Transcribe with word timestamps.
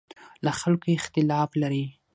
له 0.43 0.51
خلکو 0.59 0.87
اختلاف 0.99 1.49
لري. 1.61 1.85